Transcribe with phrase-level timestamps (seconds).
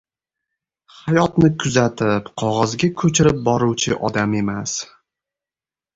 [1.01, 4.75] hayotni kuzatib, qogʻozga koʻchirib boruvchi odam emas.